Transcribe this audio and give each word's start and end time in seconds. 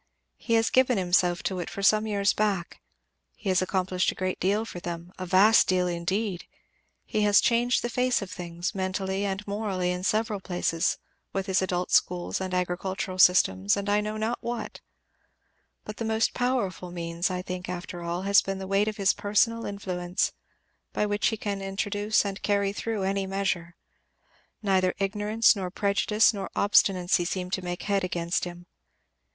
He 0.37 0.55
has 0.55 0.71
given 0.71 0.97
himself 0.97 1.43
to 1.43 1.59
it 1.59 1.69
for 1.69 1.83
some 1.83 2.07
years 2.07 2.33
back; 2.33 2.81
he 3.35 3.49
has 3.49 3.61
accomplished 3.61 4.11
a 4.11 4.15
great 4.15 4.39
deal 4.39 4.65
for 4.65 4.79
them 4.79 5.11
a 5.19 5.27
vast 5.27 5.67
deal 5.67 5.85
indeed! 5.85 6.45
He 7.05 7.21
has 7.21 7.39
changed 7.39 7.83
the 7.83 7.87
face 7.89 8.19
of 8.19 8.31
things, 8.31 8.73
mentally 8.73 9.25
and 9.27 9.45
morally, 9.47 9.91
in 9.91 10.03
several 10.03 10.39
places, 10.39 10.97
with 11.33 11.45
his 11.45 11.61
adult 11.61 11.91
schools, 11.91 12.41
and 12.41 12.51
agricultural 12.51 13.19
systems, 13.19 13.77
and 13.77 13.87
I 13.89 14.01
know 14.01 14.17
not 14.17 14.39
what; 14.41 14.79
but 15.85 15.97
the 15.97 16.03
most 16.05 16.33
powerful 16.33 16.89
means 16.89 17.29
I 17.29 17.43
think 17.43 17.69
after 17.69 18.01
all 18.01 18.23
has 18.23 18.41
been 18.41 18.57
the 18.57 18.65
weight 18.65 18.87
of 18.87 18.97
his 18.97 19.13
personal 19.13 19.67
influence, 19.67 20.31
by 20.93 21.05
which 21.05 21.27
he 21.27 21.37
can 21.37 21.61
introduce 21.61 22.25
and 22.25 22.41
carry 22.41 22.73
through 22.73 23.03
any 23.03 23.27
measure; 23.27 23.75
neither 24.63 24.95
ignorance 24.97 25.55
nor 25.55 25.69
prejudice 25.69 26.33
nor 26.33 26.49
obstinacy 26.55 27.23
seem 27.23 27.51
to 27.51 27.61
make 27.61 27.83
head 27.83 28.03
against 28.03 28.45
him. 28.45 28.65